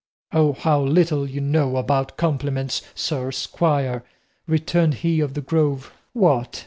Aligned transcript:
"O 0.31 0.53
how 0.53 0.81
little 0.81 1.29
you 1.29 1.41
know 1.41 1.77
about 1.77 2.17
compliments, 2.17 2.81
sir 2.95 3.31
squire," 3.31 4.03
returned 4.47 4.95
he 4.95 5.19
of 5.19 5.35
the 5.35 5.41
Grove. 5.41 5.93
"What! 6.13 6.59